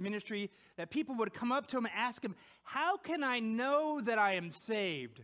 [0.00, 4.00] ministry that people would come up to him and ask him, How can I know
[4.00, 5.22] that I am saved?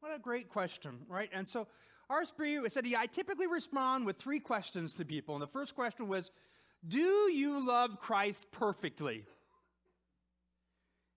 [0.00, 1.30] What a great question, right?
[1.32, 1.66] And so
[2.12, 2.28] R.C.
[2.28, 5.34] Sproul said, yeah, I typically respond with three questions to people.
[5.34, 6.30] And the first question was,
[6.86, 9.24] Do you love Christ perfectly?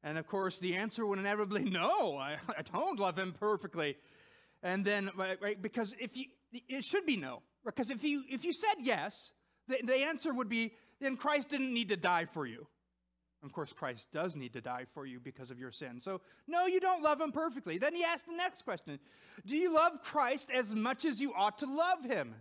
[0.04, 3.98] And of course, the answer would inevitably no, I, I don't love him perfectly.
[4.64, 7.42] And then, right, because if you, it should be no.
[7.66, 9.32] Because if you, if you said yes,
[9.68, 12.68] the, the answer would be, then Christ didn't need to die for you.
[13.46, 16.00] Of course, Christ does need to die for you because of your sin.
[16.02, 17.78] So, no, you don't love him perfectly.
[17.78, 19.00] Then he asked the next question
[19.46, 22.34] Do you love Christ as much as you ought to love him?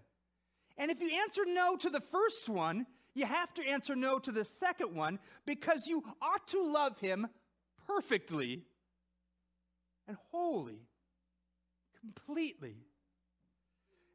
[0.79, 4.33] And if you answer no to the first one, you have to answer no to
[4.33, 7.29] the second one because you ought to love him
[7.87, 8.63] perfectly
[10.09, 10.81] and wholly,
[12.01, 12.77] completely.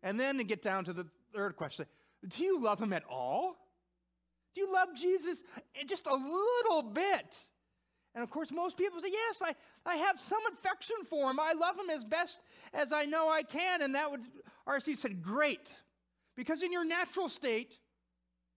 [0.03, 1.85] And then to get down to the third question
[2.27, 3.55] Do you love him at all?
[4.55, 5.43] Do you love Jesus
[5.75, 7.39] eh, just a little bit?
[8.15, 11.39] And of course, most people say, Yes, I, I have some affection for him.
[11.39, 12.39] I love him as best
[12.73, 13.81] as I know I can.
[13.81, 14.21] And that would,
[14.65, 14.95] R.C.
[14.95, 15.67] said, Great.
[16.35, 17.75] Because in your natural state,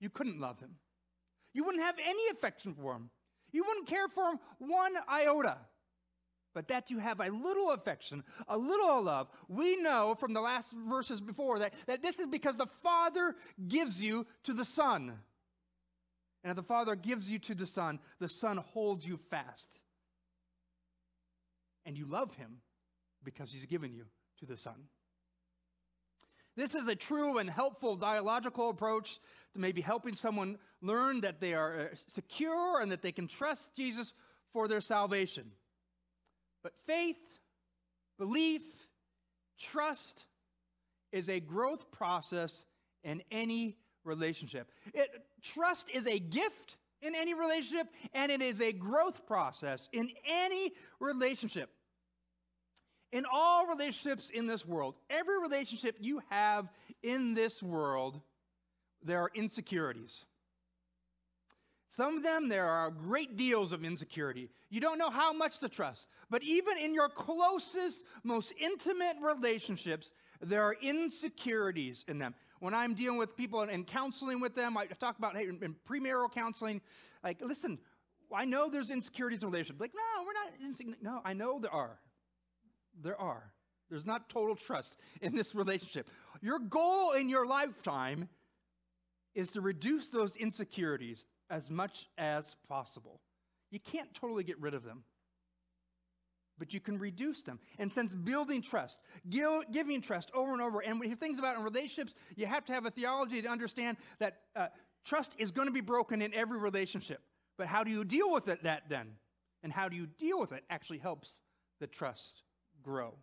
[0.01, 0.77] you couldn't love him.
[1.53, 3.11] You wouldn't have any affection for him.
[3.53, 5.59] You wouldn't care for him one iota.
[6.55, 9.29] But that you have a little affection, a little love.
[9.49, 13.35] We know from the last verses before that, that this is because the Father
[13.69, 15.15] gives you to the Son.
[16.43, 19.69] And if the Father gives you to the Son, the Son holds you fast.
[21.87, 22.59] And you love him
[23.25, 24.05] because he's given you
[24.41, 24.75] to the Son.
[26.57, 29.19] This is a true and helpful dialogical approach
[29.55, 33.75] to maybe helping someone learn that they are uh, secure and that they can trust
[33.75, 34.13] Jesus
[34.53, 35.51] for their salvation.
[36.63, 37.17] But faith,
[38.19, 38.63] belief,
[39.59, 40.25] trust
[41.11, 42.65] is a growth process
[43.03, 44.71] in any relationship.
[44.93, 45.09] It,
[45.43, 50.73] trust is a gift in any relationship, and it is a growth process in any
[51.01, 51.71] relationship.
[53.11, 56.69] In all relationships in this world, every relationship you have
[57.03, 58.21] in this world,
[59.03, 60.25] there are insecurities.
[61.95, 64.49] Some of them, there are great deals of insecurity.
[64.71, 66.07] You don't know how much to trust.
[66.31, 72.95] But even in your closest, most intimate relationships, there are insecurities in them when I'm
[72.95, 76.81] dealing with people and, and counseling with them, I talk about hey, in, premarital counseling,
[77.25, 77.77] like, listen,
[78.33, 79.81] I know there's insecurities in relationships.
[79.81, 80.95] Like, no, we're not insecure.
[81.03, 81.99] No, I know there are.
[83.03, 83.53] There are.
[83.91, 86.09] There's not total trust in this relationship.
[86.41, 88.29] Your goal in your lifetime
[89.35, 93.21] is to reduce those insecurities as much as possible.
[93.73, 95.03] You can't totally get rid of them
[96.63, 97.59] but you can reduce them.
[97.81, 101.65] And since building trust, giving trust over and over, and when you things about in
[101.65, 104.69] relationships, you have to have a theology to understand that uh,
[105.05, 107.21] trust is going to be broken in every relationship.
[107.59, 109.09] But how do you deal with it that then?
[109.65, 111.41] And how do you deal with it actually helps
[111.81, 112.45] the trust
[112.85, 113.15] grow.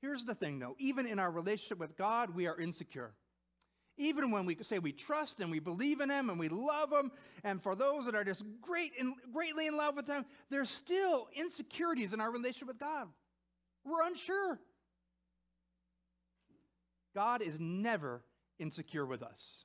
[0.00, 3.14] Here's the thing though, even in our relationship with God, we are insecure.
[4.02, 7.12] Even when we say we trust and we believe in Him and we love Him,
[7.44, 11.28] and for those that are just great and greatly in love with Him, there's still
[11.36, 13.06] insecurities in our relationship with God.
[13.84, 14.58] We're unsure.
[17.14, 18.22] God is never
[18.58, 19.64] insecure with us.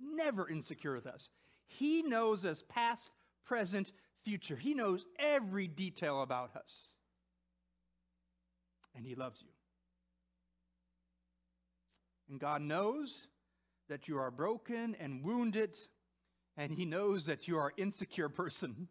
[0.00, 1.28] Never insecure with us.
[1.66, 3.10] He knows us past,
[3.46, 3.92] present,
[4.24, 4.56] future.
[4.56, 6.88] He knows every detail about us.
[8.96, 9.53] And He loves you.
[12.28, 13.28] And God knows
[13.88, 15.76] that you are broken and wounded,
[16.56, 18.88] and He knows that you are an insecure person.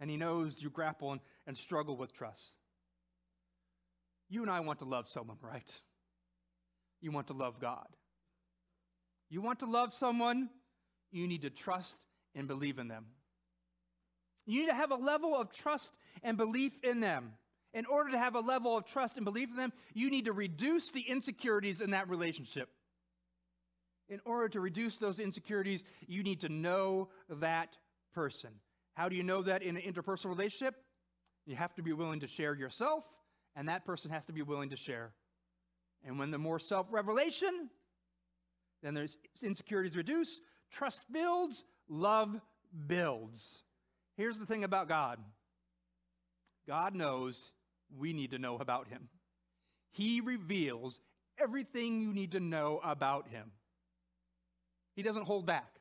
[0.00, 2.52] And He knows you grapple and, and struggle with trust.
[4.30, 5.70] You and I want to love someone, right?
[7.00, 7.86] You want to love God.
[9.30, 10.48] You want to love someone,
[11.10, 11.94] you need to trust
[12.34, 13.06] and believe in them.
[14.46, 15.90] You need to have a level of trust
[16.22, 17.32] and belief in them.
[17.78, 20.32] In order to have a level of trust and belief in them, you need to
[20.32, 22.68] reduce the insecurities in that relationship.
[24.08, 27.76] In order to reduce those insecurities, you need to know that
[28.12, 28.50] person.
[28.94, 30.74] How do you know that in an interpersonal relationship?
[31.46, 33.04] You have to be willing to share yourself,
[33.54, 35.12] and that person has to be willing to share.
[36.04, 37.70] And when the more self revelation,
[38.82, 40.40] then there's insecurities reduce,
[40.72, 42.40] trust builds, love
[42.88, 43.46] builds.
[44.16, 45.20] Here's the thing about God
[46.66, 47.52] God knows
[47.96, 49.08] we need to know about him.
[49.90, 51.00] He reveals
[51.40, 53.52] everything you need to know about him.
[54.94, 55.80] He doesn't hold back,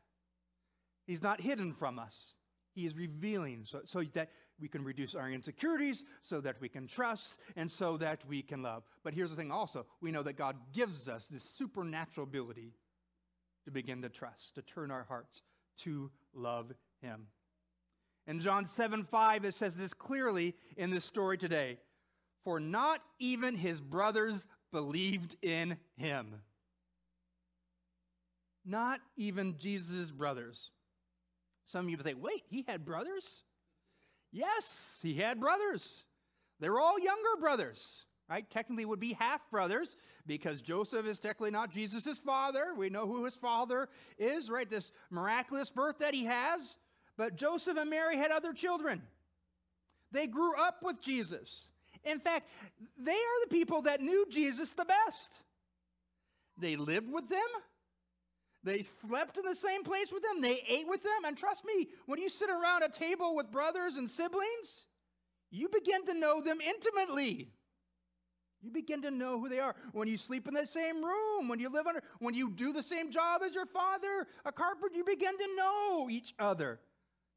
[1.06, 2.34] he's not hidden from us.
[2.74, 4.30] He is revealing so, so that
[4.62, 8.62] we can reduce our insecurities, so that we can trust, and so that we can
[8.62, 8.84] love.
[9.04, 12.76] But here's the thing also we know that God gives us this supernatural ability
[13.66, 15.42] to begin to trust, to turn our hearts
[15.80, 16.72] to love
[17.02, 17.28] him.
[18.28, 21.80] In John 7 5, it says this clearly in this story today
[22.48, 26.28] For not even his brothers believed in him.
[28.66, 30.72] Not even Jesus' brothers.
[31.66, 33.44] Some of you say, wait, he had brothers?
[34.32, 36.06] Yes, he had brothers.
[36.62, 37.86] They were all younger brothers,
[38.30, 38.50] right?
[38.50, 42.68] Technically would be half brothers because Joseph is technically not Jesus' father.
[42.78, 44.70] We know who his father is, right?
[44.70, 46.78] This miraculous birth that he has.
[47.18, 49.02] But Joseph and Mary had other children.
[50.14, 51.66] They grew up with Jesus.
[52.08, 52.50] In fact,
[52.98, 55.32] they are the people that knew Jesus the best.
[56.58, 57.40] They lived with them.
[58.64, 60.42] They slept in the same place with them.
[60.42, 61.26] They ate with them.
[61.26, 64.86] And trust me, when you sit around a table with brothers and siblings,
[65.52, 67.50] you begin to know them intimately.
[68.62, 69.76] You begin to know who they are.
[69.94, 72.84] When you sleep in the same room, when you live under, when you do the
[72.84, 76.80] same job as your father, a carpenter, you begin to know each other.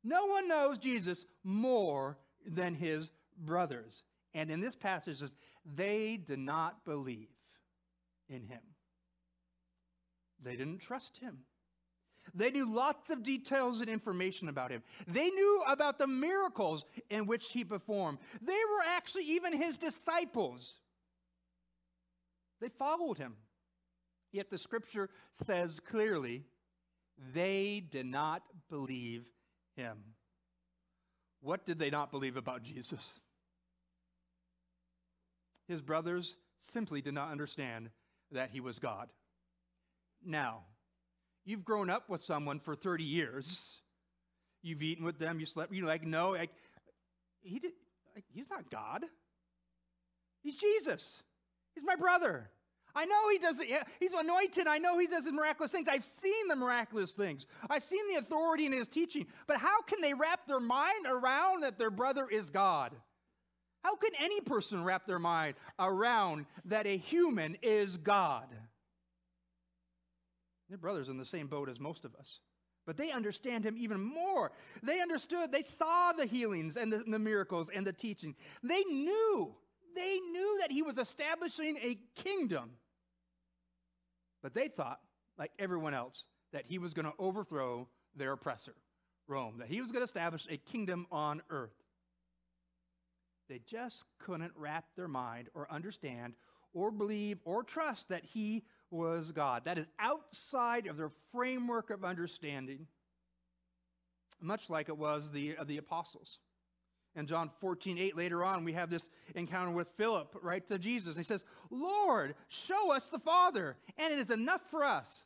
[0.03, 4.03] No one knows Jesus more than his brothers.
[4.35, 5.35] And in this passage, says,
[5.65, 7.29] they did not believe
[8.29, 8.61] in him.
[10.43, 11.39] They didn't trust him.
[12.35, 14.83] They knew lots of details and information about him.
[15.09, 18.19] They knew about the miracles in which he performed.
[18.41, 20.75] They were actually even his disciples.
[22.61, 23.35] They followed him.
[24.33, 25.11] Yet the scripture
[25.45, 26.45] says clearly,
[27.35, 29.25] they did not believe
[29.77, 29.97] him.
[31.41, 33.11] What did they not believe about Jesus?
[35.71, 36.35] His brothers
[36.73, 37.91] simply did not understand
[38.33, 39.09] that he was God.
[40.27, 40.65] Now,
[41.45, 43.61] you've grown up with someone for 30 years.
[44.63, 46.51] You've eaten with them, you slept, you're like, no, like,
[47.41, 47.71] he did,
[48.17, 49.05] like, he's not God.
[50.43, 51.23] He's Jesus.
[51.77, 52.51] He's my brother.
[52.93, 53.61] I know he does,
[54.01, 54.67] he's anointed.
[54.67, 55.87] I know he does miraculous things.
[55.87, 57.47] I've seen the miraculous things.
[57.71, 59.27] I've seen the authority in his teaching.
[59.47, 62.91] But how can they wrap their mind around that their brother is God?
[63.83, 68.47] How can any person wrap their mind around that a human is God?
[70.69, 72.39] Their brother's in the same boat as most of us.
[72.87, 74.53] But they understand him even more.
[74.83, 78.35] They understood, they saw the healings and the, the miracles and the teaching.
[78.63, 79.55] They knew
[79.95, 82.71] they knew that he was establishing a kingdom.
[84.43, 85.01] But they thought,
[85.39, 88.75] like everyone else, that he was going to overthrow their oppressor,
[89.27, 91.75] Rome, that he was going to establish a kingdom on earth.
[93.51, 96.35] They just couldn't wrap their mind or understand
[96.73, 98.63] or believe or trust that he
[98.93, 99.65] was God.
[99.65, 102.87] That is outside of their framework of understanding,
[104.41, 106.39] much like it was the, uh, the apostles.
[107.17, 111.17] In John 14, 8, later on, we have this encounter with Philip, right, to Jesus.
[111.17, 115.25] And he says, Lord, show us the Father, and it is enough for us.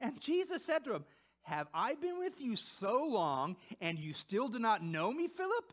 [0.00, 1.04] And Jesus said to him,
[1.42, 5.72] Have I been with you so long, and you still do not know me, Philip?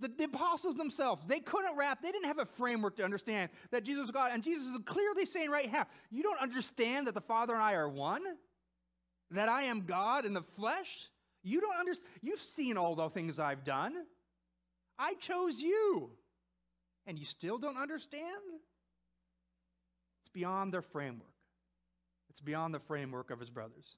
[0.00, 3.82] The, the, apostles themselves, they couldn't wrap, they didn't have a framework to understand that
[3.82, 4.30] Jesus was God.
[4.32, 7.72] And Jesus is clearly saying right now, you don't understand that the Father and I
[7.72, 8.22] are one?
[9.32, 11.08] That I am God in the flesh?
[11.42, 12.08] You don't understand.
[12.22, 13.94] You've seen all the things I've done.
[14.98, 16.10] I chose you.
[17.06, 18.22] And you still don't understand?
[20.22, 21.26] It's beyond their framework.
[22.30, 23.96] It's beyond the framework of his brothers.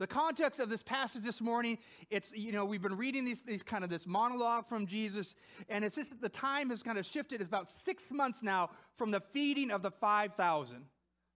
[0.00, 1.76] The context of this passage this morning,
[2.08, 5.34] it's, you know, we've been reading these, these kind of this monologue from Jesus,
[5.68, 7.42] and it's just that the time has kind of shifted.
[7.42, 10.86] It's about six months now from the feeding of the 5,000.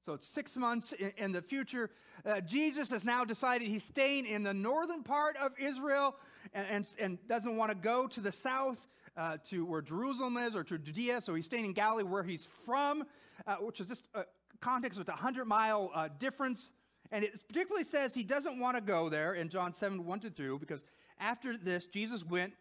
[0.07, 1.91] So it's six months in, in the future.
[2.25, 6.17] Uh, Jesus has now decided he's staying in the northern part of Israel
[6.55, 10.57] and, and, and doesn't want to go to the south uh, to where Jerusalem is
[10.57, 11.21] or to Judea.
[11.21, 13.05] So he's staying in Galilee where he's from,
[13.47, 14.25] uh, which is just a
[14.63, 16.71] context with a 100 mile uh, difference.
[17.15, 20.31] And it particularly says he doesn't want to go there in John 7 1 to
[20.31, 20.83] 2 because
[21.21, 22.53] after this, Jesus went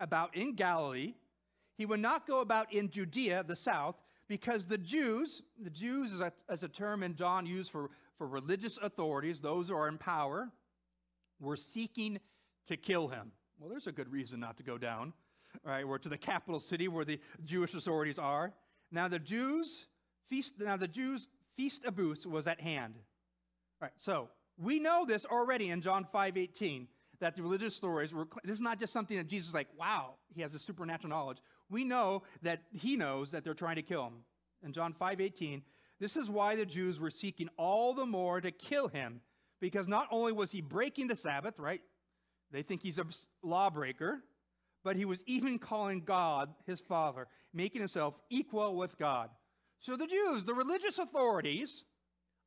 [0.00, 1.14] about in Galilee.
[1.78, 3.94] He would not go about in Judea, the south,
[4.26, 8.80] because the Jews, the Jews is a, a term in John used for, for religious
[8.82, 10.48] authorities, those who are in power,
[11.38, 12.18] were seeking
[12.66, 13.30] to kill him.
[13.60, 15.12] Well, there's a good reason not to go down,
[15.64, 15.84] right?
[15.84, 18.52] Or to the capital city where the Jewish authorities are.
[18.90, 19.86] Now the Jews
[20.28, 20.54] feast.
[20.58, 22.94] Now the Jews feast of booths was at hand.
[23.80, 23.92] All right.
[23.98, 26.86] So we know this already in John 5:18
[27.20, 30.14] that the religious stories were, this is not just something that Jesus is like, wow,
[30.34, 31.38] he has a supernatural knowledge.
[31.68, 34.24] We know that he knows that they're trying to kill him.
[34.62, 35.62] In John 5 18,
[35.98, 39.20] this is why the Jews were seeking all the more to kill him,
[39.60, 41.80] because not only was he breaking the Sabbath, right?
[42.50, 43.06] They think he's a
[43.42, 44.22] lawbreaker,
[44.82, 49.30] but he was even calling God his Father, making himself equal with God.
[49.78, 51.84] So the Jews, the religious authorities,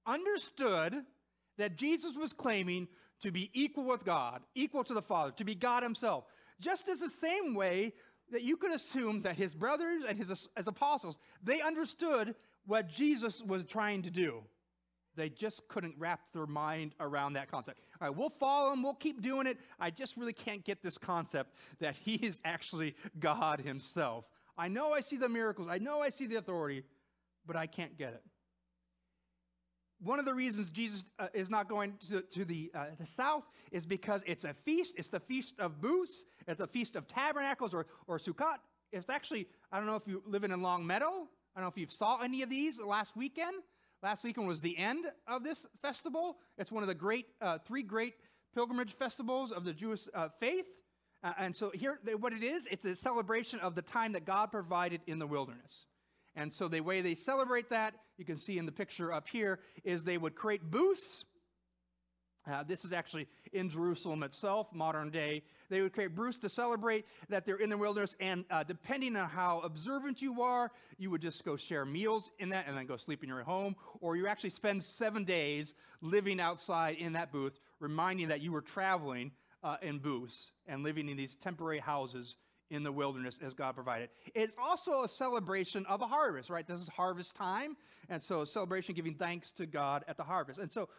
[0.05, 1.03] understood
[1.57, 2.87] that Jesus was claiming
[3.21, 6.25] to be equal with God, equal to the Father, to be God himself.
[6.59, 7.93] Just as the same way
[8.31, 13.41] that you could assume that his brothers and his as apostles, they understood what Jesus
[13.41, 14.43] was trying to do.
[15.15, 17.79] They just couldn't wrap their mind around that concept.
[18.01, 19.57] All right, we'll follow him, we'll keep doing it.
[19.79, 24.25] I just really can't get this concept that he is actually God himself.
[24.57, 26.83] I know I see the miracles, I know I see the authority,
[27.45, 28.23] but I can't get it.
[30.03, 33.43] One of the reasons Jesus uh, is not going to, to the, uh, the south
[33.71, 34.95] is because it's a feast.
[34.97, 36.25] It's the feast of booths.
[36.45, 38.57] It's the feast of tabernacles or, or Sukkot.
[38.91, 41.05] It's actually, I don't know if you live in a Longmeadow.
[41.55, 43.55] I don't know if you saw any of these last weekend.
[44.01, 46.37] Last weekend was the end of this festival.
[46.57, 48.15] It's one of the great, uh, three great
[48.53, 50.65] pilgrimage festivals of the Jewish uh, faith.
[51.23, 54.51] Uh, and so here, what it is, it's a celebration of the time that God
[54.51, 55.85] provided in the wilderness.
[56.35, 59.59] And so the way they celebrate that, you can see in the picture up here,
[59.83, 61.25] is they would create booths
[62.45, 65.43] uh, this is actually in Jerusalem itself, modern day.
[65.69, 69.29] They would create booths to celebrate that they're in the wilderness, and uh, depending on
[69.29, 72.97] how observant you are, you would just go share meals in that and then go
[72.97, 77.57] sleep in your home, or you actually spend seven days living outside in that booth,
[77.79, 79.31] reminding that you were traveling
[79.63, 82.35] uh, in booths and living in these temporary houses
[82.69, 84.09] in the wilderness as God provided.
[84.33, 86.67] It's also a celebration of a harvest, right?
[86.67, 87.75] This is harvest time,
[88.09, 90.59] and so a celebration giving thanks to God at the harvest.
[90.59, 90.89] And so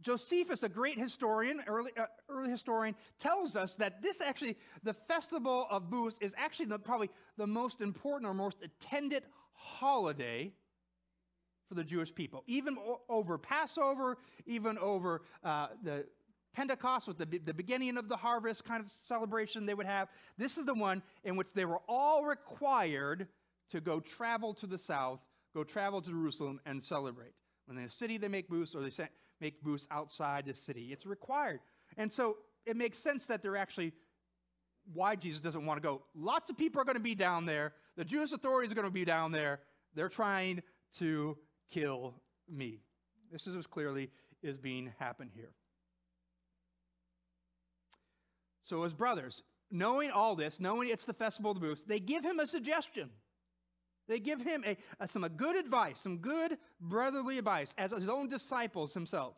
[0.00, 5.66] Josephus, a great historian, early, uh, early historian, tells us that this actually, the festival
[5.70, 10.52] of booths, is actually the, probably the most important or most attended holiday
[11.68, 12.42] for the Jewish people.
[12.46, 16.06] Even o- over Passover, even over uh, the
[16.54, 20.08] Pentecost, was the, the beginning of the harvest kind of celebration they would have.
[20.36, 23.28] This is the one in which they were all required
[23.70, 25.20] to go travel to the south,
[25.54, 27.32] go travel to Jerusalem and celebrate.
[27.66, 28.90] When in the city they make booths, or they
[29.40, 30.88] make booths outside the city.
[30.92, 31.60] It's required.
[31.96, 33.92] And so it makes sense that they're actually
[34.92, 36.02] why Jesus doesn't want to go.
[36.14, 37.74] Lots of people are going to be down there.
[37.96, 39.60] The Jewish authorities are going to be down there.
[39.94, 40.62] They're trying
[40.98, 41.36] to
[41.70, 42.14] kill
[42.48, 42.80] me.
[43.30, 44.10] This is clearly
[44.42, 45.50] is being happened here.
[48.70, 52.24] So, as brothers, knowing all this, knowing it's the festival of the booths, they give
[52.24, 53.10] him a suggestion.
[54.06, 58.08] They give him a, a, some a good advice, some good brotherly advice as his
[58.08, 59.34] own disciples himself.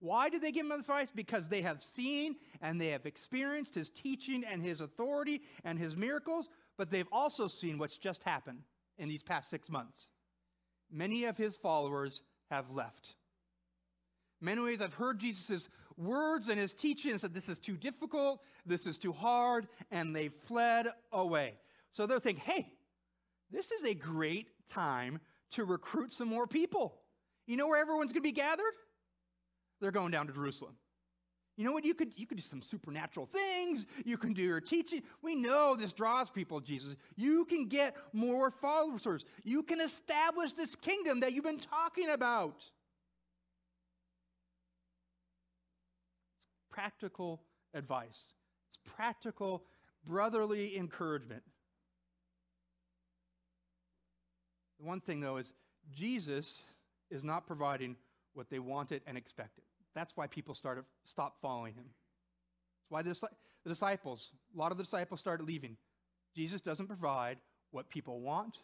[0.00, 1.08] Why did they give him advice?
[1.14, 5.96] Because they have seen and they have experienced his teaching and his authority and his
[5.96, 8.62] miracles, but they've also seen what's just happened
[8.98, 10.08] in these past six months.
[10.90, 13.14] Many of his followers have left.
[14.40, 18.40] Many ways I've heard Jesus' words and his teaching and said, This is too difficult,
[18.64, 21.54] this is too hard, and they fled away.
[21.92, 22.72] So they're thinking, Hey,
[23.50, 25.20] this is a great time
[25.52, 26.94] to recruit some more people.
[27.46, 28.74] You know where everyone's going to be gathered?
[29.80, 30.74] They're going down to Jerusalem.
[31.58, 31.84] You know what?
[31.84, 33.84] You could, you could do some supernatural things.
[34.04, 35.02] You can do your teaching.
[35.22, 36.94] We know this draws people, Jesus.
[37.16, 39.24] You can get more followers.
[39.42, 42.62] You can establish this kingdom that you've been talking about.
[46.78, 47.42] Practical
[47.74, 48.22] advice,
[48.68, 49.64] it's practical
[50.06, 51.42] brotherly encouragement.
[54.78, 55.52] The one thing, though, is
[55.92, 56.62] Jesus
[57.10, 57.96] is not providing
[58.34, 59.64] what they wanted and expected.
[59.96, 61.84] That's why people started stopped following him.
[61.84, 63.28] That's why the,
[63.64, 65.76] the disciples, a lot of the disciples started leaving.
[66.36, 67.38] Jesus doesn't provide
[67.72, 68.56] what people want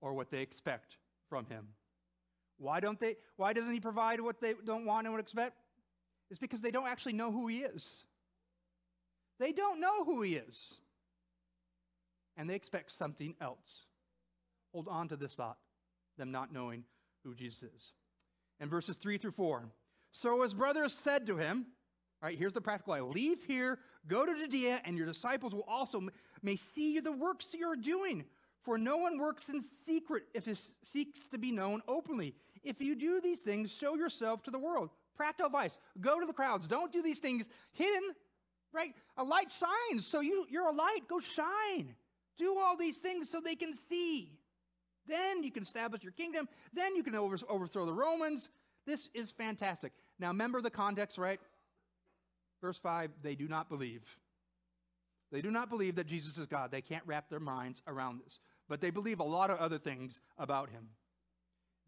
[0.00, 0.98] or what they expect
[1.28, 1.66] from him.
[2.58, 5.63] Why don't they why doesn't he provide what they don't want and would expect?
[6.34, 7.88] It's because they don't actually know who he is.
[9.38, 10.74] They don't know who he is.
[12.36, 13.84] And they expect something else
[14.72, 15.58] hold on to this thought,
[16.18, 16.82] them not knowing
[17.22, 17.92] who Jesus is.
[18.58, 19.62] And verses 3 through 4.
[20.10, 21.66] So his brothers said to him,
[22.20, 23.14] all right, here's the practical life.
[23.14, 26.08] Leave here, go to Judea, and your disciples will also
[26.42, 28.24] may see the works you're doing.
[28.64, 32.34] For no one works in secret if he seeks to be known openly.
[32.64, 34.90] If you do these things, show yourself to the world.
[35.16, 35.78] Practical advice.
[36.00, 36.66] Go to the crowds.
[36.66, 38.02] Don't do these things hidden,
[38.72, 38.94] right?
[39.16, 41.00] A light shines, so you, you're a light.
[41.08, 41.94] Go shine.
[42.36, 44.38] Do all these things so they can see.
[45.06, 46.48] Then you can establish your kingdom.
[46.72, 48.48] Then you can over, overthrow the Romans.
[48.86, 49.92] This is fantastic.
[50.18, 51.40] Now, remember the context, right?
[52.60, 54.02] Verse 5 they do not believe.
[55.30, 56.70] They do not believe that Jesus is God.
[56.70, 58.38] They can't wrap their minds around this.
[58.68, 60.88] But they believe a lot of other things about him.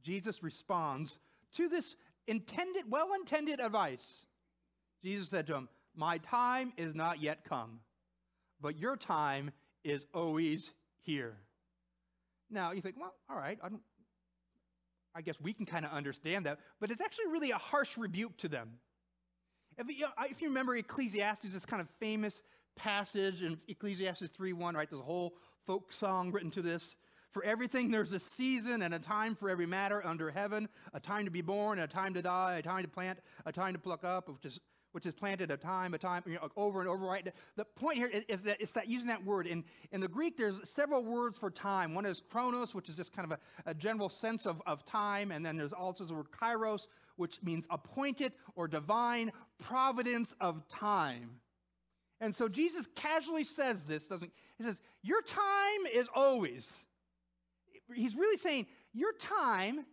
[0.02, 1.18] Jesus responds
[1.52, 1.94] to this
[2.26, 4.24] intended, well intended advice.
[5.02, 7.80] Jesus said to him, My time is not yet come,
[8.60, 9.50] but your time
[9.84, 10.70] is always
[11.02, 11.36] here.
[12.50, 13.68] Now, you think, well, all right, I,
[15.14, 18.36] I guess we can kind of understand that, but it's actually really a harsh rebuke
[18.38, 18.70] to them.
[19.78, 22.40] If you, uh, if you remember Ecclesiastes, this kind of famous
[22.76, 24.88] passage in Ecclesiastes 3:1, right?
[24.88, 26.94] There's a whole folk song written to this.
[27.36, 31.26] For everything there's a season and a time for every matter under heaven, a time
[31.26, 34.04] to be born, a time to die, a time to plant, a time to pluck
[34.04, 34.58] up, which is
[34.92, 37.30] which is planted a time, a time, you know, over and over, right?
[37.56, 39.46] The point here is, that it's that using that word.
[39.46, 41.94] In, in the Greek, there's several words for time.
[41.94, 45.30] One is chronos, which is just kind of a, a general sense of, of time.
[45.30, 51.32] And then there's also the word kairos, which means appointed or divine providence of time.
[52.18, 54.64] And so Jesus casually says this, doesn't he?
[54.64, 56.68] says, Your time is always.
[57.94, 59.84] He's really saying, Your time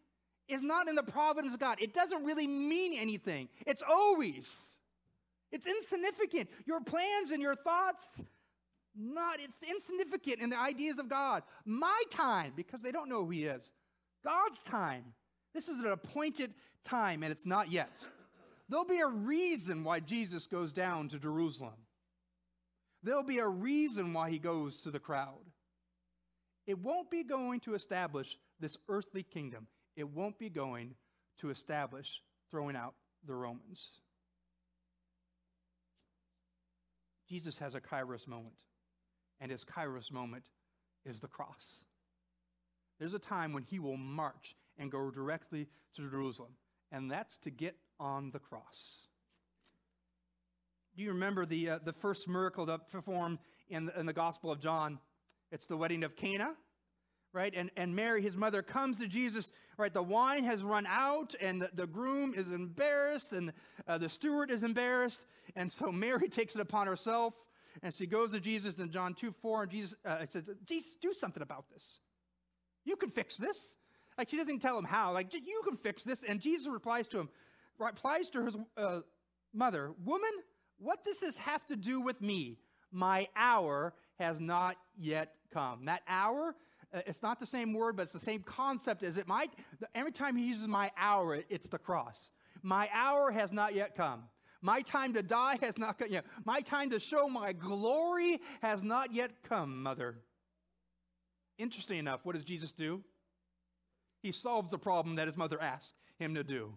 [0.47, 1.77] is not in the providence of God.
[1.81, 3.49] It doesn't really mean anything.
[3.65, 4.49] It's always.
[5.51, 6.49] It's insignificant.
[6.65, 8.05] Your plans and your thoughts,
[8.95, 11.43] not, it's insignificant in the ideas of God.
[11.65, 13.71] My time, because they don't know who He is.
[14.23, 15.03] God's time.
[15.53, 17.91] This is an appointed time, and it's not yet.
[18.69, 21.73] There'll be a reason why Jesus goes down to Jerusalem.
[23.03, 25.43] There'll be a reason why he goes to the crowd.
[26.65, 29.67] It won't be going to establish this earthly kingdom.
[29.95, 30.95] It won't be going
[31.39, 33.89] to establish throwing out the Romans.
[37.27, 38.55] Jesus has a kairos moment,
[39.41, 40.45] and his kairos moment
[41.05, 41.85] is the cross.
[42.99, 46.51] There's a time when he will march and go directly to Jerusalem,
[46.91, 49.07] and that's to get on the cross.
[50.95, 53.39] Do you remember the, uh, the first miracle that performed
[53.69, 54.99] in in the Gospel of John?
[55.53, 56.53] It's the wedding of Cana,
[57.31, 57.53] right?
[57.55, 59.93] And, and Mary, his mother, comes to Jesus, right?
[59.93, 63.53] The wine has run out, and the, the groom is embarrassed, and
[63.87, 65.21] uh, the steward is embarrassed.
[65.55, 67.35] And so Mary takes it upon herself,
[67.83, 71.13] and she goes to Jesus in John 2 4, and Jesus uh, says, Jesus, do
[71.13, 71.99] something about this.
[72.83, 73.59] You can fix this.
[74.17, 75.13] Like, she doesn't tell him how.
[75.13, 76.23] Like, you can fix this.
[76.27, 77.29] And Jesus replies to him,
[77.77, 79.01] replies to his uh,
[79.53, 80.31] mother, Woman,
[80.79, 82.57] what does this have to do with me?
[82.91, 85.85] My hour has not yet come.
[85.85, 86.55] That hour,
[86.93, 89.51] uh, it's not the same word, but it's the same concept as it might.
[89.93, 92.29] Every time he uses my hour, it's the cross.
[92.61, 94.23] My hour has not yet come.
[94.61, 96.25] My time to die has not come yet.
[96.45, 100.15] My time to show my glory has not yet come, mother.
[101.57, 103.01] Interesting enough, what does Jesus do?
[104.21, 106.73] He solves the problem that his mother asked him to do.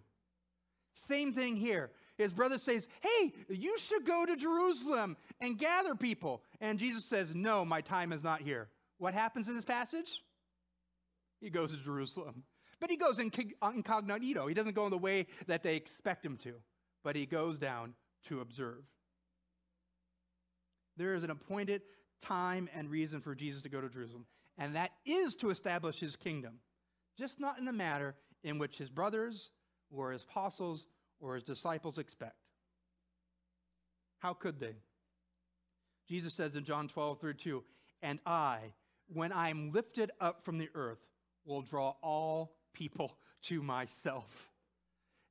[1.08, 1.92] Same thing here.
[2.18, 6.42] His brother says, Hey, you should go to Jerusalem and gather people.
[6.60, 8.68] And Jesus says, No, my time is not here.
[8.98, 10.20] What happens in this passage?
[11.40, 12.44] He goes to Jerusalem.
[12.80, 14.46] But he goes uh, incognito.
[14.46, 16.54] He doesn't go in the way that they expect him to,
[17.04, 17.94] but he goes down
[18.28, 18.84] to observe.
[20.96, 21.82] There is an appointed
[22.20, 24.26] time and reason for Jesus to go to Jerusalem,
[24.58, 26.58] and that is to establish his kingdom,
[27.18, 29.50] just not in the manner in which his brothers
[29.90, 30.86] or his apostles
[31.20, 32.36] or his disciples expect.
[34.18, 34.74] How could they?
[36.08, 37.62] Jesus says in John 12, 32,
[38.02, 38.58] and I,
[39.12, 40.98] when I am lifted up from the earth,
[41.44, 44.50] will draw all people to myself.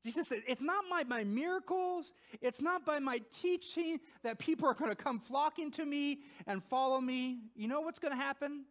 [0.03, 4.73] Jesus said, It's not by my miracles, it's not by my teaching that people are
[4.73, 7.39] going to come flocking to me and follow me.
[7.55, 8.65] You know what's going to happen?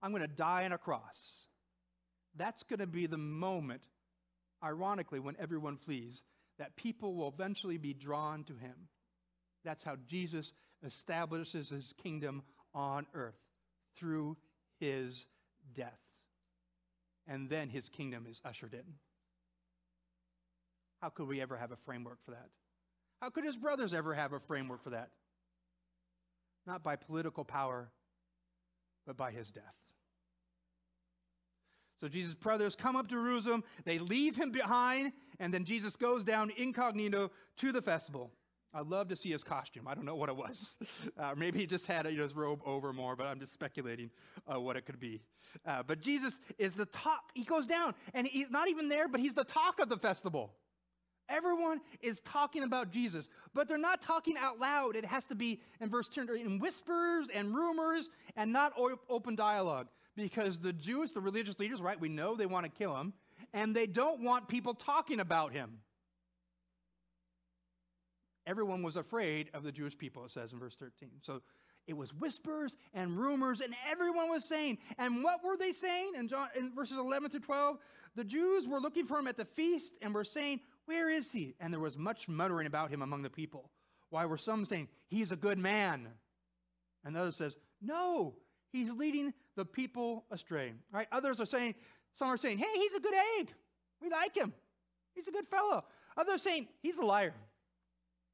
[0.00, 1.46] I'm going to die on a cross.
[2.36, 3.82] That's going to be the moment
[4.62, 6.22] ironically, when everyone flees,
[6.58, 8.74] that people will eventually be drawn to him.
[9.64, 10.52] That's how Jesus
[10.84, 12.42] establishes his kingdom
[12.74, 13.38] on earth
[13.96, 14.36] through
[14.80, 15.26] his
[15.74, 15.98] death.
[17.26, 18.84] And then his kingdom is ushered in.
[21.00, 22.48] How could we ever have a framework for that?
[23.20, 25.10] How could his brothers ever have a framework for that?
[26.66, 27.88] Not by political power,
[29.06, 29.64] but by his death.
[32.00, 36.22] So Jesus' brothers come up to Jerusalem, they leave him behind, and then Jesus goes
[36.22, 38.30] down incognito to the festival.
[38.74, 39.88] I'd love to see his costume.
[39.88, 40.76] I don't know what it was.
[41.18, 44.08] Uh, maybe he just had you know, his robe over more, but I'm just speculating
[44.46, 45.20] uh, what it could be.
[45.66, 47.32] Uh, but Jesus is the talk.
[47.34, 50.52] He goes down, and he's not even there, but he's the talk of the festival.
[51.28, 54.94] Everyone is talking about Jesus, but they're not talking out loud.
[54.94, 58.74] It has to be in verse 10 in whispers and rumors and not
[59.08, 59.88] open dialogue
[60.24, 63.12] because the Jews, the religious leaders, right, we know they want to kill him,
[63.52, 65.78] and they don't want people talking about him.
[68.48, 71.10] everyone was afraid of the Jewish people, it says in verse 13.
[71.22, 71.42] So
[71.86, 76.12] it was whispers and rumors, and everyone was saying, and what were they saying?
[76.16, 77.76] In, John, in verses 11 through 12,
[78.16, 81.54] the Jews were looking for him at the feast and were saying, Where is he?
[81.60, 83.70] And there was much muttering about him among the people.
[84.10, 86.08] Why were some saying, He's a good man?
[87.04, 88.34] And others says, No,
[88.72, 90.72] he's leading the people astray.
[90.92, 91.08] Right?
[91.10, 91.74] Others are saying,
[92.14, 93.52] some are saying, Hey, he's a good egg.
[94.00, 94.54] We like him.
[95.14, 95.84] He's a good fellow.
[96.16, 97.34] Others saying, He's a liar.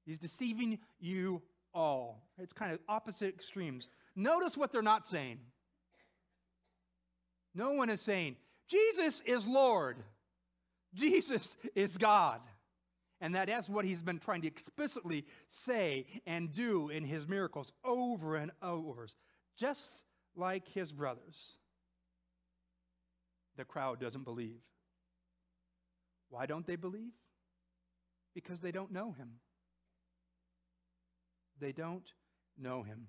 [0.05, 1.41] He's deceiving you
[1.73, 2.29] all.
[2.39, 3.89] It's kind of opposite extremes.
[4.15, 5.39] Notice what they're not saying.
[7.55, 8.37] No one is saying,
[8.69, 9.97] Jesus is Lord.
[10.93, 12.41] Jesus is God.
[13.23, 15.25] And that is what he's been trying to explicitly
[15.65, 19.09] say and do in his miracles over and over.
[19.57, 19.87] Just
[20.37, 21.53] like his brothers,
[23.57, 24.61] the crowd doesn't believe.
[26.31, 27.13] Why don't they believe?
[28.35, 29.31] Because they don't know him.
[31.61, 32.05] They don't
[32.59, 33.07] know him.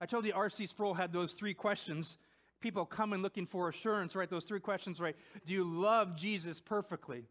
[0.00, 0.66] I told you R.C.
[0.66, 2.18] Sproul had those three questions.
[2.60, 4.30] People come and looking for assurance, right?
[4.30, 5.16] Those three questions, right?
[5.44, 7.24] Do you love Jesus perfectly?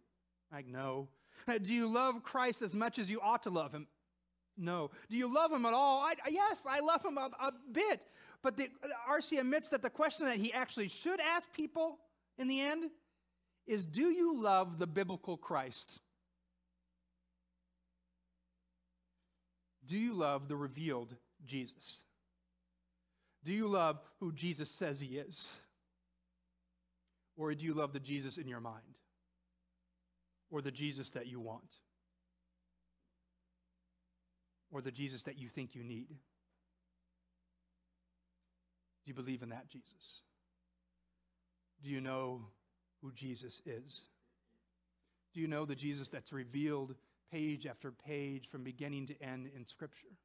[0.52, 1.08] Like, no.
[1.48, 3.88] Do you love Christ as much as you ought to love him?
[4.62, 4.92] No.
[5.10, 6.02] Do you love him at all?
[6.02, 8.00] I, yes, I love him a, a bit.
[8.44, 8.70] But the,
[9.08, 9.38] R.C.
[9.38, 11.98] admits that the question that he actually should ask people
[12.38, 12.86] in the end
[13.68, 16.00] is Do you love the biblical Christ?
[19.88, 21.14] Do you love the revealed
[21.46, 21.98] Jesus?
[23.44, 25.48] Do you love who Jesus says he is?
[27.36, 29.00] Or do you love the Jesus in your mind?
[30.52, 31.64] Or the Jesus that you want?
[34.72, 36.08] Or the Jesus that you think you need?
[36.08, 36.16] Do
[39.06, 40.22] you believe in that Jesus?
[41.84, 42.42] Do you know
[43.02, 44.02] who Jesus is?
[45.34, 46.96] Do you know the Jesus that's revealed
[47.32, 50.16] page after page from beginning to end in Scripture?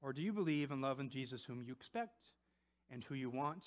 [0.00, 2.28] Or do you believe and love in Jesus whom you expect
[2.90, 3.64] and who you want?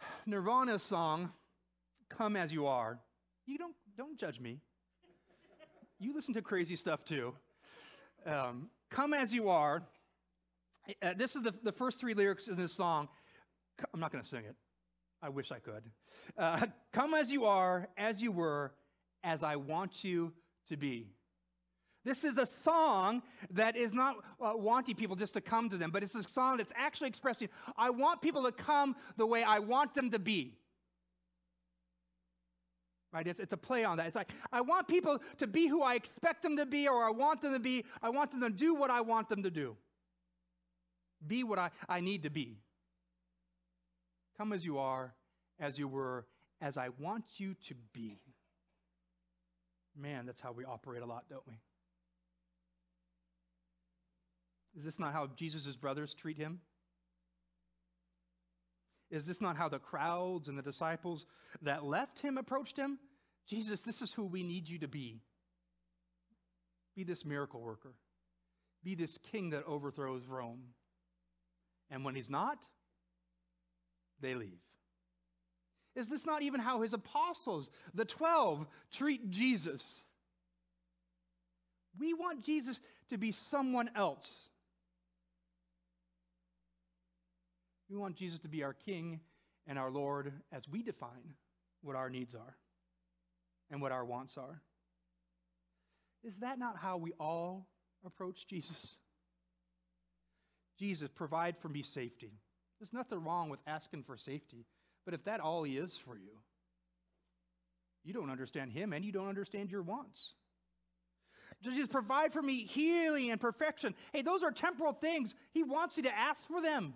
[0.26, 1.30] Nirvana's song,
[2.10, 2.98] Come As You Are,
[3.48, 4.60] you don't, don't judge me.
[5.98, 7.34] You listen to crazy stuff too.
[8.26, 9.82] Um, Come As You Are,
[11.02, 13.08] uh, this is the, the first three lyrics in this song.
[13.92, 14.54] I'm not going to sing it.
[15.22, 15.82] I wish I could.
[16.36, 18.72] Uh, Come as you are, as you were,
[19.24, 20.32] as I want you
[20.68, 21.08] to be.
[22.04, 25.90] This is a song that is not uh, wanting people just to come to them,
[25.90, 29.58] but it's a song that's actually expressing, I want people to come the way I
[29.58, 30.57] want them to be.
[33.12, 33.26] Right?
[33.26, 34.06] It's, it's a play on that.
[34.06, 37.10] It's like, I want people to be who I expect them to be, or I
[37.10, 37.84] want them to be.
[38.02, 39.76] I want them to do what I want them to do.
[41.26, 42.58] Be what I, I need to be.
[44.36, 45.14] Come as you are,
[45.58, 46.26] as you were,
[46.60, 48.20] as I want you to be.
[49.96, 51.58] Man, that's how we operate a lot, don't we?
[54.76, 56.60] Is this not how Jesus' brothers treat him?
[59.10, 61.26] Is this not how the crowds and the disciples
[61.62, 62.98] that left him approached him?
[63.46, 65.20] Jesus, this is who we need you to be.
[66.94, 67.94] Be this miracle worker.
[68.84, 70.60] Be this king that overthrows Rome.
[71.90, 72.58] And when he's not,
[74.20, 74.60] they leave.
[75.96, 79.84] Is this not even how his apostles, the 12, treat Jesus?
[81.98, 84.30] We want Jesus to be someone else.
[87.88, 89.20] We want Jesus to be our King
[89.66, 91.34] and our Lord as we define
[91.82, 92.56] what our needs are
[93.70, 94.60] and what our wants are.
[96.24, 97.66] Is that not how we all
[98.04, 98.98] approach Jesus?
[100.78, 102.32] Jesus, provide for me safety.
[102.78, 104.66] There's nothing wrong with asking for safety,
[105.04, 106.38] but if that all he is for you,
[108.04, 110.32] you don't understand him and you don't understand your wants.
[111.62, 113.94] Jesus, provide for me healing and perfection.
[114.12, 115.34] Hey, those are temporal things.
[115.52, 116.94] He wants you to ask for them.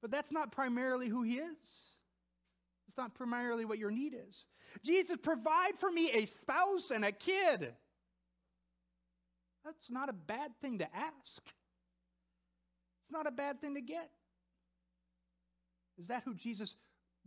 [0.00, 1.56] But that's not primarily who he is.
[2.86, 4.46] It's not primarily what your need is.
[4.84, 7.72] Jesus, provide for me a spouse and a kid.
[9.64, 11.42] That's not a bad thing to ask.
[13.02, 14.10] It's not a bad thing to get.
[15.98, 16.76] Is that who Jesus,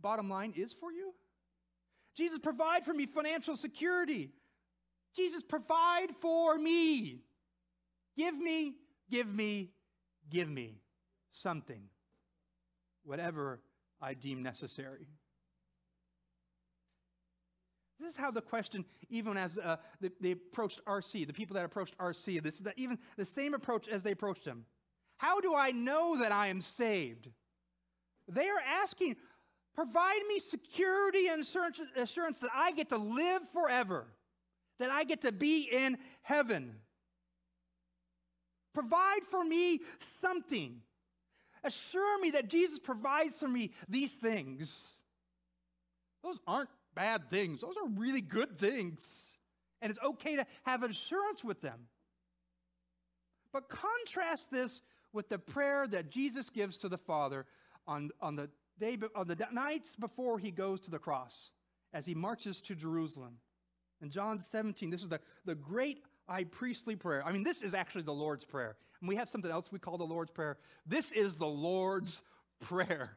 [0.00, 1.12] bottom line, is for you?
[2.16, 4.30] Jesus, provide for me financial security.
[5.14, 7.20] Jesus, provide for me.
[8.16, 8.74] Give me,
[9.10, 9.70] give me,
[10.30, 10.80] give me
[11.30, 11.82] something,
[13.04, 13.60] whatever
[14.00, 15.06] I deem necessary.
[18.00, 21.64] This is how the question, even as uh, they, they, approached RC, the people that
[21.64, 24.64] approached RC, this is the, even the same approach as they approached him.
[25.18, 27.28] How do I know that I am saved?
[28.28, 29.16] They are asking,
[29.74, 31.40] Provide me security and
[31.96, 34.06] assurance that I get to live forever,
[34.78, 36.74] that I get to be in heaven.
[38.74, 39.80] Provide for me
[40.20, 40.80] something.
[41.64, 44.76] Assure me that Jesus provides for me these things.
[46.22, 49.06] Those aren't bad things, those are really good things.
[49.80, 51.88] And it's okay to have assurance with them.
[53.52, 54.80] But contrast this
[55.12, 57.46] with the prayer that Jesus gives to the Father
[57.86, 58.48] on, on, the,
[58.78, 61.50] day, on the nights before he goes to the cross
[61.92, 63.34] as he marches to Jerusalem.
[64.00, 66.04] In John 17, this is the, the great
[66.50, 67.22] priestly prayer.
[67.24, 68.76] I mean, this is actually the Lord's Prayer.
[69.00, 70.56] And we have something else we call the Lord's Prayer.
[70.86, 72.22] This is the Lord's
[72.60, 73.16] Prayer.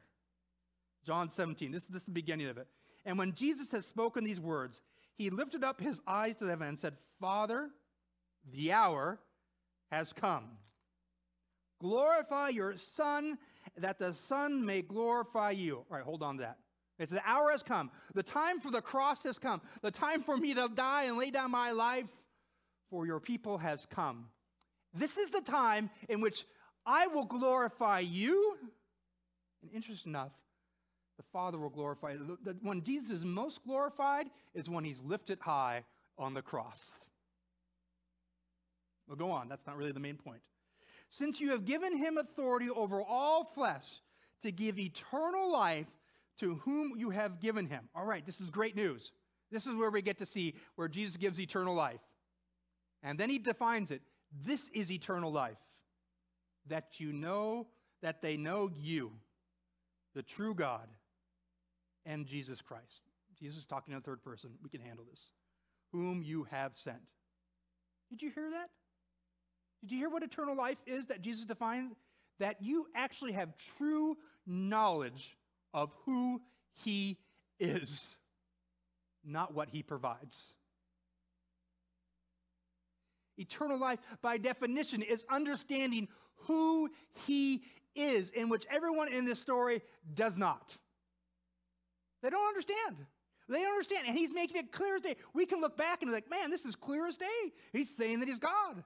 [1.06, 2.68] John 17, this, this is the beginning of it.
[3.06, 4.82] And when Jesus had spoken these words,
[5.18, 7.70] he lifted up his eyes to heaven and said, Father,
[8.52, 9.20] the hour
[9.92, 10.46] has come.
[11.80, 13.38] Glorify your Son,
[13.78, 15.78] that the Son may glorify you.
[15.78, 16.58] All right, hold on to that.
[16.98, 17.92] It's the hour has come.
[18.14, 19.62] The time for the cross has come.
[19.82, 22.08] The time for me to die and lay down my life
[22.90, 24.28] for your people has come.
[24.94, 26.46] This is the time in which
[26.86, 28.56] I will glorify you.
[29.62, 30.32] And interesting enough,
[31.18, 32.16] the Father will glorify.
[32.16, 35.84] The when Jesus is most glorified is when he's lifted high
[36.18, 36.84] on the cross.
[39.08, 39.50] We'll go on.
[39.50, 40.42] That's not really the main point.
[41.10, 43.88] Since you have given him authority over all flesh
[44.42, 45.88] to give eternal life
[46.40, 47.88] to whom you have given him.
[47.96, 49.12] All right, this is great news.
[49.52, 52.02] This is where we get to see where Jesus gives eternal life.
[53.06, 54.02] And then he defines it.
[54.46, 55.60] This is eternal life.
[56.68, 57.68] That you know,
[58.02, 59.12] that they know you,
[60.16, 60.88] the true God,
[62.06, 63.02] and Jesus Christ.
[63.40, 64.50] Jesus is talking in the third person.
[64.64, 65.30] We can handle this.
[65.92, 66.98] Whom you have sent.
[68.10, 68.70] Did you hear that?
[69.82, 71.92] Did you hear what eternal life is that Jesus defined?
[72.40, 75.38] That you actually have true knowledge
[75.74, 76.42] of who
[76.74, 77.18] he
[77.60, 78.04] is,
[79.24, 80.54] not what he provides.
[83.38, 86.08] Eternal life, by definition, is understanding
[86.48, 86.90] who
[87.26, 87.64] he
[87.96, 89.82] is, in which everyone in this story
[90.14, 90.76] does not.
[92.22, 92.98] They don't understand.
[93.48, 94.08] They don't understand.
[94.08, 95.18] And he's making it clear as day.
[95.34, 97.26] We can look back and be like, man, this is clear as day.
[97.72, 98.84] He's saying that he's God.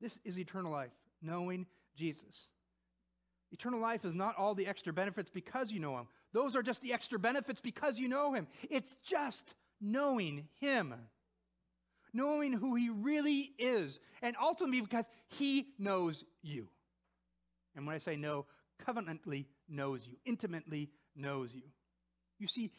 [0.00, 2.48] This is eternal life, knowing Jesus.
[3.52, 6.06] Eternal life is not all the extra benefits because you know him.
[6.32, 8.46] Those are just the extra benefits because you know him.
[8.70, 10.94] It's just knowing him
[12.12, 16.68] knowing who he really is, and ultimately because he knows you.
[17.76, 18.46] And when I say know,
[18.84, 21.62] covenantly knows you, intimately knows you.
[22.38, 22.70] You see,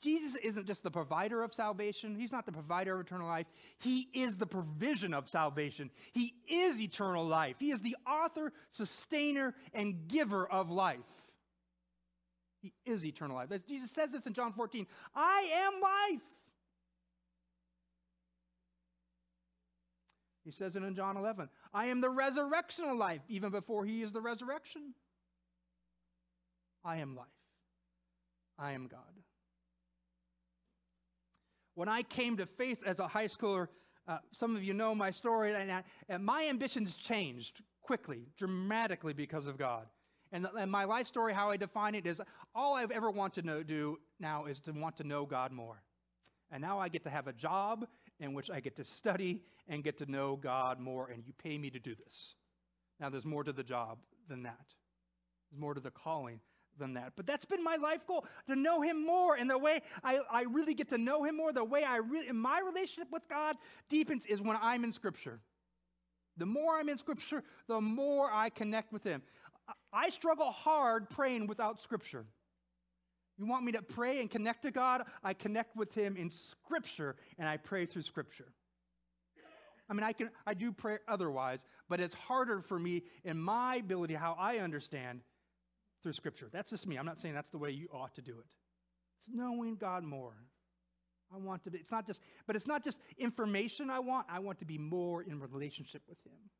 [0.00, 2.14] Jesus isn't just the provider of salvation.
[2.14, 3.46] He's not the provider of eternal life.
[3.78, 5.90] He is the provision of salvation.
[6.12, 7.56] He is eternal life.
[7.58, 10.98] He is the author, sustainer, and giver of life.
[12.60, 13.48] He is eternal life.
[13.66, 16.22] Jesus says this in John 14 I am life.
[20.50, 24.02] He says it in John 11 I am the resurrection of life, even before he
[24.02, 24.94] is the resurrection.
[26.84, 27.28] I am life.
[28.58, 29.00] I am God.
[31.76, 33.68] When I came to faith as a high schooler,
[34.08, 39.12] uh, some of you know my story, and, I, and, my ambitions changed quickly, dramatically
[39.12, 39.86] because of God.
[40.32, 42.20] And, and, my life story, how I define it, is
[42.56, 45.80] all I've ever wanted to know, do now is to want to know God more.
[46.50, 47.86] And now I get to have a job
[48.20, 51.58] in which I get to study and get to know God more, and you pay
[51.58, 52.34] me to do this.
[53.00, 54.66] Now, there's more to the job than that,
[55.50, 56.40] there's more to the calling
[56.78, 57.12] than that.
[57.16, 59.34] But that's been my life goal to know Him more.
[59.34, 62.28] And the way I, I really get to know Him more, the way I really,
[62.28, 63.56] in my relationship with God
[63.88, 65.40] deepens is when I'm in Scripture.
[66.36, 69.22] The more I'm in Scripture, the more I connect with Him.
[69.92, 72.24] I struggle hard praying without Scripture.
[73.40, 75.02] You want me to pray and connect to God?
[75.24, 78.52] I connect with Him in Scripture and I pray through Scripture.
[79.88, 83.76] I mean, I can I do pray otherwise, but it's harder for me in my
[83.76, 85.22] ability, how I understand
[86.02, 86.50] through Scripture.
[86.52, 86.96] That's just me.
[86.96, 88.46] I'm not saying that's the way you ought to do it.
[89.18, 90.34] It's knowing God more.
[91.32, 94.26] I want to be, it's not just, but it's not just information I want.
[94.28, 96.50] I want to be more in relationship with Him.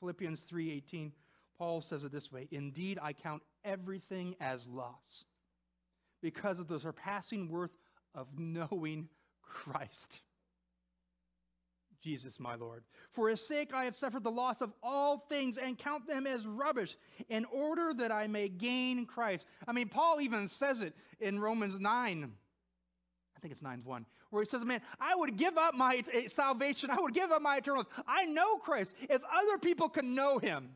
[0.00, 1.12] Philippians 3:18
[1.58, 5.24] Paul says it this way Indeed, I count everything as loss
[6.22, 7.76] because of the surpassing worth
[8.14, 9.08] of knowing
[9.42, 10.20] Christ.
[12.04, 12.84] Jesus, my Lord.
[13.12, 16.46] For his sake, I have suffered the loss of all things and count them as
[16.46, 16.98] rubbish
[17.30, 19.46] in order that I may gain Christ.
[19.66, 22.30] I mean, Paul even says it in Romans 9.
[23.36, 26.28] I think it's 9 1, where he says, Man, I would give up my eh,
[26.28, 26.90] salvation.
[26.90, 28.04] I would give up my eternal life.
[28.06, 28.94] I know Christ.
[29.08, 30.70] If other people can know him,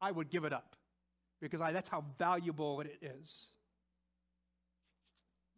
[0.00, 0.76] I would give it up
[1.40, 3.46] because I, that's how valuable it is.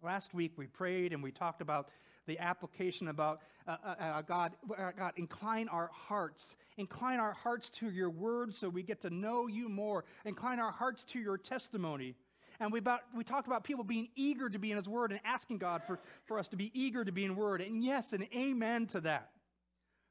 [0.02, 1.88] Last week we prayed and we talked about
[2.26, 6.56] the application about uh, uh, uh, God, uh, God, incline our hearts.
[6.76, 10.04] Incline our hearts to your word so we get to know you more.
[10.24, 12.14] Incline our hearts to your testimony.
[12.60, 15.20] And we, about, we talked about people being eager to be in his word and
[15.24, 17.60] asking God for, for us to be eager to be in word.
[17.60, 19.30] And yes, and amen to that.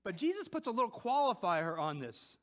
[0.03, 2.36] But Jesus puts a little qualifier on this.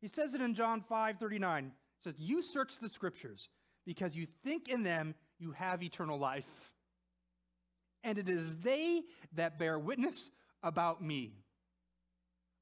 [0.00, 1.64] He says it in John 5 39.
[1.64, 3.48] He says, You search the scriptures
[3.86, 6.48] because you think in them you have eternal life.
[8.02, 9.02] And it is they
[9.34, 10.30] that bear witness
[10.62, 11.34] about me.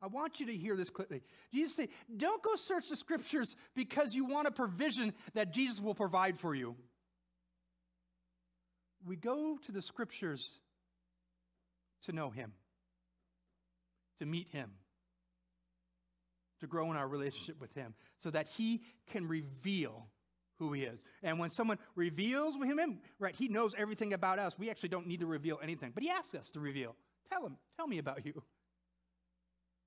[0.00, 1.22] I want you to hear this clearly.
[1.52, 5.94] Jesus said, Don't go search the scriptures because you want a provision that Jesus will
[5.94, 6.76] provide for you.
[9.04, 10.52] We go to the scriptures
[12.04, 12.52] to know him,
[14.18, 14.70] to meet him,
[16.60, 20.06] to grow in our relationship with him, so that he can reveal
[20.58, 20.98] who he is.
[21.22, 24.58] And when someone reveals him, right, he knows everything about us.
[24.58, 26.96] We actually don't need to reveal anything, but he asks us to reveal.
[27.30, 28.42] Tell him, tell me about you.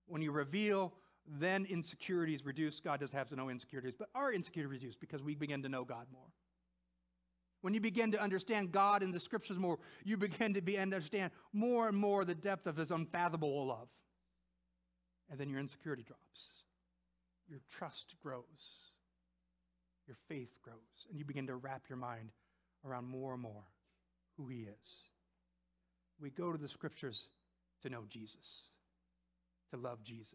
[0.08, 0.94] When you reveal,
[1.40, 2.80] then insecurities reduce.
[2.80, 5.84] God doesn't have to know insecurities, but our insecurities reduce because we begin to know
[5.84, 6.28] God more.
[7.62, 11.32] When you begin to understand God in the scriptures more, you begin to be, understand
[11.54, 13.88] more and more the depth of his unfathomable love.
[15.30, 16.61] And then your insecurity drops.
[17.52, 18.92] Your trust grows
[20.12, 20.76] your faith grows
[21.10, 22.32] and you begin to wrap your mind
[22.86, 23.64] around more and more
[24.36, 24.90] who He is.
[26.20, 27.30] We go to the scriptures
[27.84, 28.70] to know Jesus,
[29.72, 30.28] to love Jesus.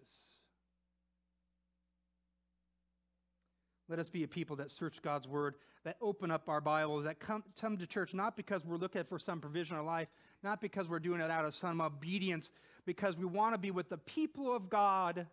[3.88, 7.20] Let us be a people that search God's word, that open up our Bibles, that
[7.20, 10.08] come, come to church not because we're looking for some provision in our life,
[10.42, 12.50] not because we're doing it out of some obedience,
[12.86, 15.26] because we want to be with the people of God,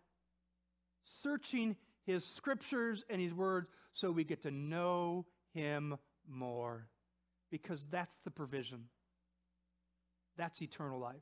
[1.04, 5.96] searching his scriptures and his words so we get to know him
[6.28, 6.88] more
[7.52, 8.86] because that's the provision.
[10.38, 11.16] That's eternal life.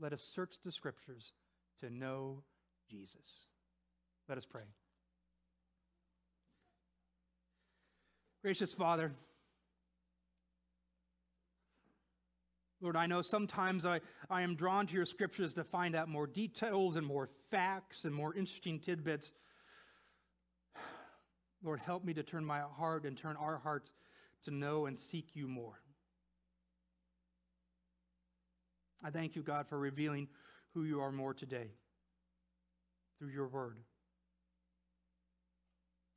[0.00, 1.32] Let us search the scriptures
[1.80, 2.42] to know
[2.90, 3.46] Jesus.
[4.28, 4.62] Let us pray.
[8.42, 9.12] Gracious Father,
[12.82, 16.26] Lord, I know sometimes I, I am drawn to your scriptures to find out more
[16.26, 19.30] details and more facts and more interesting tidbits.
[21.62, 23.92] Lord, help me to turn my heart and turn our hearts
[24.46, 25.80] to know and seek you more.
[29.04, 30.26] I thank you, God, for revealing
[30.74, 31.70] who you are more today
[33.20, 33.76] through your word.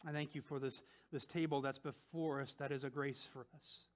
[0.04, 3.46] I thank you for this, this table that's before us that is a grace for
[3.56, 3.95] us.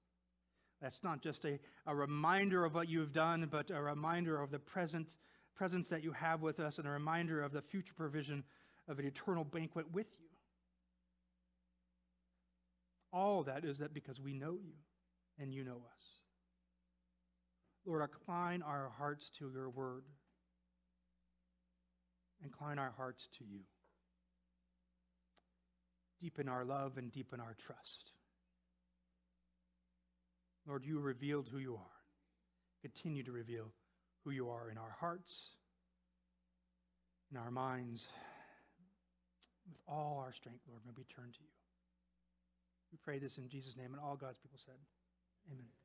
[0.81, 4.59] That's not just a, a reminder of what you've done, but a reminder of the
[4.59, 5.07] present
[5.55, 8.45] presence that you have with us and a reminder of the future provision
[8.87, 10.27] of an eternal banquet with you.
[13.11, 14.73] All that is that because we know you
[15.37, 16.03] and you know us.
[17.85, 20.03] Lord, incline our hearts to your word.
[22.43, 23.59] Incline our hearts to you.
[26.21, 28.11] Deepen our love and deepen our trust.
[30.67, 31.99] Lord, you revealed who you are.
[32.81, 33.71] Continue to reveal
[34.23, 35.33] who you are in our hearts,
[37.31, 38.07] in our minds.
[39.67, 41.53] With all our strength, Lord, may we turn to you.
[42.91, 44.79] We pray this in Jesus' name, and all God's people said,
[45.51, 45.78] Amen.